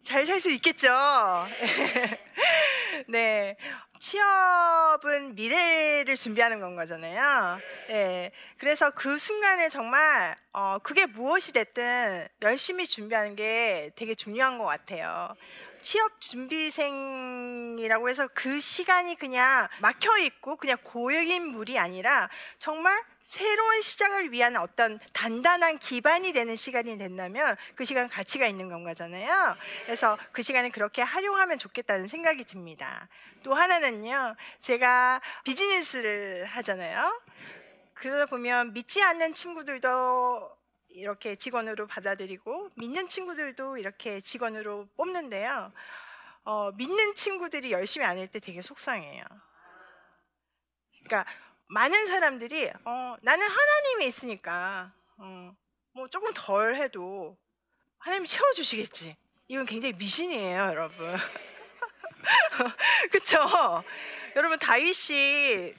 잘 0.04 0.26
살 0.26 0.42
수 0.42 0.52
있겠죠. 0.52 0.90
네. 3.08 3.56
취업은 4.00 5.36
미래를 5.36 6.16
준비하는 6.16 6.60
건 6.62 6.76
거잖아요. 6.76 7.60
네. 7.90 8.32
그래서 8.58 8.90
그 8.92 9.18
순간을 9.18 9.70
정말, 9.70 10.36
어, 10.54 10.78
그게 10.82 11.06
무엇이 11.06 11.52
됐든 11.52 12.28
열심히 12.42 12.88
준비하는 12.88 13.36
게 13.36 13.92
되게 13.96 14.16
중요한 14.16 14.58
것 14.58 14.66
같아요. 14.66 15.36
취업 15.82 16.20
준비생이라고 16.20 18.10
해서 18.10 18.28
그 18.34 18.60
시간이 18.60 19.16
그냥 19.16 19.68
막혀 19.80 20.18
있고 20.20 20.56
그냥 20.56 20.78
고역인 20.84 21.52
물이 21.52 21.78
아니라 21.78 22.30
정말 22.58 23.02
새로운 23.30 23.80
시작을 23.80 24.32
위한 24.32 24.56
어떤 24.56 25.00
단단한 25.14 25.78
기반이 25.78 26.34
되는 26.34 26.56
시간이 26.56 26.98
된다면 26.98 27.56
그 27.76 27.86
시간 27.86 28.08
가치가 28.08 28.48
있는 28.48 28.70
건 28.70 28.84
거잖아요. 28.84 29.56
그래서 29.86 30.18
그 30.32 30.42
시간을 30.42 30.72
그렇게 30.72 31.04
활용하면 31.04 31.60
좋겠다는 31.60 32.08
생각이 32.08 32.44
듭니다. 32.44 33.08
또 33.44 33.54
하나는요, 33.54 34.36
제가 34.58 35.22
비즈니스를 35.44 36.46
하잖아요. 36.46 37.22
그러다 37.94 38.26
보면 38.26 38.74
믿지 38.74 39.04
않는 39.04 39.36
친구들도 39.36 40.58
이렇게 40.88 41.36
직원으로 41.36 41.86
받아들이고 41.86 42.72
믿는 42.78 43.10
친구들도 43.10 43.78
이렇게 43.78 44.22
직원으로 44.22 44.88
뽑는데요. 44.98 45.72
어, 46.46 46.72
믿는 46.72 47.14
친구들이 47.14 47.72
열심히 47.74 48.08
안 48.08 48.18
할 48.18 48.28
때 48.28 48.40
되게 48.40 48.64
속상해요. 48.64 49.24
그러니까 51.06 51.32
많은 51.70 52.08
사람들이 52.08 52.72
어, 52.84 53.16
나는 53.22 53.48
하나님이 53.48 54.08
있으니까 54.08 54.92
어, 55.18 55.56
뭐 55.94 56.08
조금 56.08 56.32
덜 56.34 56.76
해도 56.76 57.38
하나님이 58.00 58.28
채워주시겠지. 58.28 59.16
이건 59.48 59.66
굉장히 59.66 59.94
미신이에요, 59.94 60.60
여러분. 60.62 61.16
그렇죠? 63.12 63.84
여러분 64.36 64.58
다윗이 64.58 65.74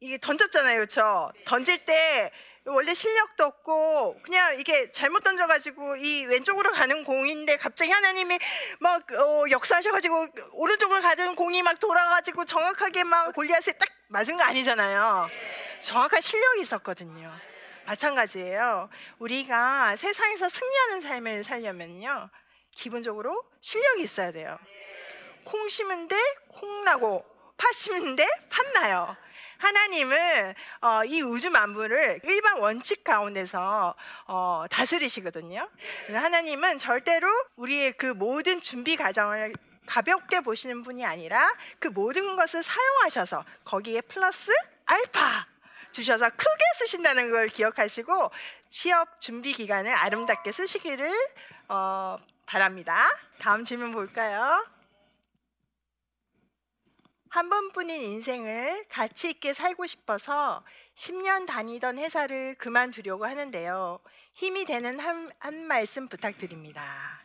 이게 0.00 0.18
던졌잖아요, 0.18 0.76
그렇죠? 0.76 1.32
던질 1.46 1.84
때 1.84 2.30
원래 2.66 2.94
실력도 2.94 3.44
없고 3.44 4.20
그냥 4.22 4.58
이게 4.60 4.90
잘못 4.92 5.20
던져가지고 5.20 5.96
이 5.96 6.26
왼쪽으로 6.26 6.70
가는 6.70 7.02
공인데 7.02 7.56
갑자기 7.56 7.90
하나님이 7.90 8.38
막 8.78 9.10
어, 9.12 9.44
역사하셔가지고 9.50 10.28
오른쪽으로 10.52 11.00
가는 11.00 11.34
공이 11.34 11.62
막 11.62 11.80
돌아가지고 11.80 12.44
정확하게 12.44 13.04
막 13.04 13.34
골리앗에 13.34 13.72
딱 13.72 13.88
맞은 14.08 14.36
거 14.36 14.44
아니잖아요. 14.44 15.28
정확한 15.80 16.20
실력이 16.20 16.60
있었거든요. 16.60 17.32
마찬가지예요. 17.86 18.88
우리가 19.18 19.96
세상에서 19.96 20.48
승리하는 20.48 21.00
삶을 21.00 21.42
살려면요. 21.44 22.30
기본적으로 22.76 23.42
실력이 23.60 24.02
있어야 24.02 24.30
돼요. 24.30 24.56
콩 25.44 25.68
심은데 25.68 26.16
콩 26.46 26.84
나고 26.84 27.24
팥 27.56 27.74
심은데 27.74 28.24
팥 28.48 28.72
나요. 28.72 29.16
하나님은 29.62 30.54
어, 30.80 31.04
이 31.04 31.22
우주 31.22 31.48
만물을 31.50 32.20
일반 32.24 32.58
원칙 32.58 33.04
가운데서 33.04 33.94
어, 34.26 34.64
다스리시거든요. 34.68 35.68
하나님은 36.12 36.80
절대로 36.80 37.28
우리의 37.54 37.92
그 37.92 38.06
모든 38.06 38.60
준비 38.60 38.96
과정을 38.96 39.52
가볍게 39.86 40.40
보시는 40.40 40.82
분이 40.82 41.06
아니라 41.06 41.48
그 41.78 41.86
모든 41.86 42.34
것을 42.34 42.64
사용하셔서 42.64 43.44
거기에 43.64 44.00
플러스 44.00 44.50
알파 44.84 45.46
주셔서 45.92 46.28
크게 46.30 46.64
쓰신다는 46.78 47.30
걸 47.30 47.46
기억하시고 47.46 48.32
취업 48.68 49.20
준비 49.20 49.52
기간을 49.52 49.92
아름답게 49.92 50.50
쓰시기를 50.50 51.08
어, 51.68 52.18
바랍니다. 52.46 53.06
다음 53.38 53.64
질문 53.64 53.92
볼까요? 53.92 54.66
한 57.32 57.48
번뿐인 57.48 57.98
인생을 57.98 58.84
가치 58.90 59.30
있게 59.30 59.54
살고 59.54 59.86
싶어서 59.86 60.62
10년 60.94 61.46
다니던 61.46 61.96
회사를 61.96 62.56
그만두려고 62.58 63.24
하는데요. 63.24 64.00
힘이 64.34 64.66
되는 64.66 65.00
한, 65.00 65.30
한 65.38 65.66
말씀 65.66 66.08
부탁드립니다. 66.08 67.22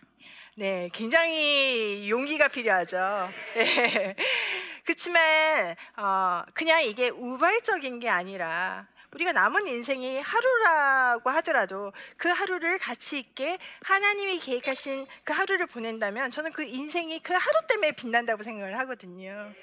네, 0.56 0.90
굉장히 0.94 2.10
용기가 2.10 2.48
필요하죠. 2.48 3.30
네. 3.56 4.16
그렇지만 4.86 5.76
어, 5.98 6.44
그냥 6.54 6.86
이게 6.86 7.10
우발적인 7.10 8.00
게 8.00 8.08
아니라 8.08 8.88
우리가 9.14 9.34
남은 9.34 9.68
인생이 9.68 10.22
하루라고 10.22 11.30
하더라도 11.32 11.92
그 12.18 12.30
하루를 12.30 12.78
가치 12.78 13.20
있게 13.20 13.58
하나님이 13.82 14.40
계획하신 14.40 15.06
그 15.26 15.34
하루를 15.34 15.68
보낸다면 15.68 16.32
저는 16.32 16.54
그 16.54 16.64
인생이 16.64 17.20
그 17.20 17.34
하루 17.34 17.68
때문에 17.68 17.92
빛난다고 17.92 18.44
생각을 18.44 18.78
하거든요. 18.80 19.54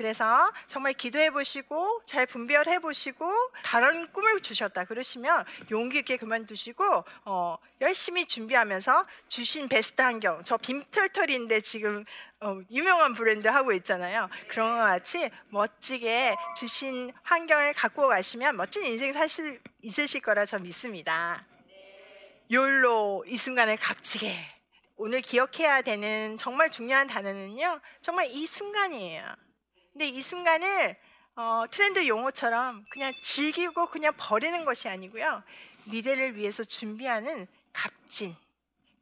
그래서 0.00 0.50
정말 0.66 0.94
기도해 0.94 1.30
보시고 1.30 2.00
잘 2.06 2.24
분별해 2.24 2.78
보시고 2.78 3.30
다른 3.62 4.10
꿈을 4.12 4.40
주셨다 4.40 4.86
그러시면 4.86 5.44
용기 5.70 5.98
있게 5.98 6.16
그만두시고 6.16 7.04
어, 7.26 7.58
열심히 7.82 8.24
준비하면서 8.24 9.06
주신 9.28 9.68
베스트 9.68 10.00
환경 10.00 10.42
저 10.42 10.56
빔털털인데 10.56 11.60
지금 11.60 12.06
어, 12.40 12.62
유명한 12.70 13.12
브랜드 13.12 13.46
하고 13.48 13.72
있잖아요. 13.72 14.30
그런 14.48 14.78
것 14.78 14.84
같이 14.86 15.28
멋지게 15.50 16.34
주신 16.56 17.12
환경을 17.22 17.74
갖고 17.74 18.08
가시면 18.08 18.56
멋진 18.56 18.86
인생 18.86 19.12
사실 19.12 19.60
있으실 19.82 20.22
거라 20.22 20.46
저 20.46 20.58
믿습니다. 20.58 21.44
욜로 22.50 23.26
이 23.26 23.36
순간을 23.36 23.76
값지게 23.76 24.34
오늘 24.96 25.20
기억해야 25.20 25.82
되는 25.82 26.38
정말 26.38 26.70
중요한 26.70 27.06
단어는요. 27.06 27.82
정말 28.00 28.28
이 28.30 28.46
순간이에요. 28.46 29.49
근데 29.92 30.08
이 30.08 30.20
순간을 30.20 30.96
어, 31.36 31.64
트렌드 31.70 32.06
용어처럼 32.06 32.84
그냥 32.90 33.12
즐기고 33.24 33.86
그냥 33.86 34.12
버리는 34.16 34.64
것이 34.64 34.88
아니고요. 34.88 35.42
미래를 35.84 36.36
위해서 36.36 36.62
준비하는 36.62 37.46
값진 37.72 38.36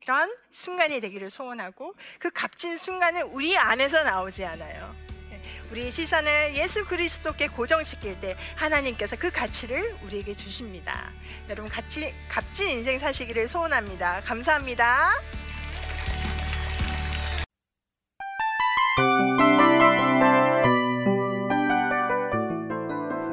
그런 0.00 0.34
순간이 0.50 1.00
되기를 1.00 1.28
소원하고 1.30 1.94
그 2.18 2.30
값진 2.30 2.76
순간은 2.76 3.22
우리 3.22 3.58
안에서 3.58 4.04
나오지 4.04 4.44
않아요. 4.44 4.94
네, 5.28 5.42
우리 5.70 5.90
시선을 5.90 6.54
예수 6.54 6.86
그리스도께 6.86 7.48
고정시킬 7.48 8.18
때 8.20 8.36
하나님께서 8.56 9.16
그 9.16 9.30
가치를 9.30 9.98
우리에게 10.02 10.32
주십니다. 10.32 11.12
여러분 11.50 11.68
값진, 11.70 12.14
값진 12.28 12.68
인생 12.68 12.98
사시기를 12.98 13.48
소원합니다. 13.48 14.22
감사합니다. 14.22 15.12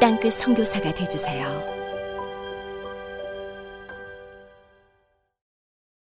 땅끝 0.00 0.34
성교사가 0.34 0.92
되주세요 0.92 1.73